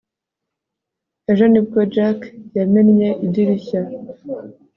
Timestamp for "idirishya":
3.25-3.81